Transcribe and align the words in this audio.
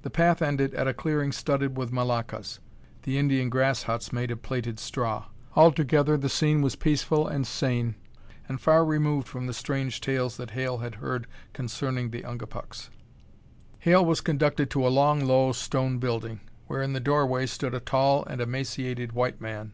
The 0.00 0.08
path 0.08 0.40
ended 0.40 0.72
at 0.72 0.88
a 0.88 0.94
clearing 0.94 1.32
studded 1.32 1.76
with 1.76 1.92
moloccas, 1.92 2.60
the 3.02 3.18
Indian 3.18 3.50
grass 3.50 3.82
huts 3.82 4.10
made 4.10 4.30
of 4.30 4.40
plaited 4.40 4.80
straw. 4.80 5.26
Altogether 5.54 6.16
the 6.16 6.30
scene 6.30 6.62
was 6.62 6.76
peaceful 6.76 7.28
and 7.28 7.46
sane 7.46 7.94
and 8.48 8.58
far 8.58 8.86
removed 8.86 9.28
from 9.28 9.46
the 9.46 9.52
strange 9.52 10.00
tales 10.00 10.38
that 10.38 10.52
Hale 10.52 10.78
had 10.78 10.94
heard 10.94 11.26
concerning 11.52 12.08
the 12.08 12.22
Ungapuks. 12.24 12.88
Hale 13.80 14.02
was 14.02 14.22
conducted 14.22 14.70
to 14.70 14.86
a 14.86 14.88
long, 14.88 15.20
low 15.26 15.52
stone 15.52 15.98
building, 15.98 16.40
where, 16.66 16.80
in 16.80 16.94
the 16.94 16.98
doorway, 16.98 17.44
stood 17.44 17.74
a 17.74 17.80
tall 17.80 18.24
and 18.24 18.40
emaciated 18.40 19.12
white 19.12 19.42
man. 19.42 19.72